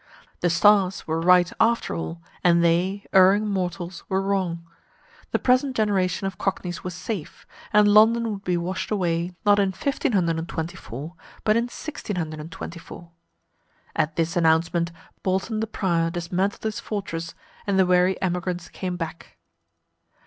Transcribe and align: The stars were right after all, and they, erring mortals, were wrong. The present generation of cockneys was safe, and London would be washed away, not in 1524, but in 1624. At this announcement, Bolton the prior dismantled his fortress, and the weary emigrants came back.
The 0.39 0.49
stars 0.49 1.05
were 1.05 1.21
right 1.21 1.53
after 1.59 1.93
all, 1.93 2.23
and 2.43 2.63
they, 2.63 3.05
erring 3.13 3.45
mortals, 3.47 4.03
were 4.09 4.19
wrong. 4.19 4.67
The 5.29 5.37
present 5.37 5.75
generation 5.75 6.25
of 6.25 6.39
cockneys 6.39 6.83
was 6.83 6.95
safe, 6.95 7.45
and 7.71 7.87
London 7.87 8.31
would 8.31 8.43
be 8.43 8.57
washed 8.57 8.89
away, 8.89 9.35
not 9.45 9.59
in 9.59 9.67
1524, 9.69 11.13
but 11.43 11.55
in 11.55 11.65
1624. 11.65 13.11
At 13.95 14.15
this 14.15 14.35
announcement, 14.35 14.91
Bolton 15.21 15.59
the 15.59 15.67
prior 15.67 16.09
dismantled 16.09 16.63
his 16.63 16.79
fortress, 16.79 17.35
and 17.67 17.77
the 17.77 17.85
weary 17.85 18.19
emigrants 18.23 18.69
came 18.69 18.97
back. 18.97 19.37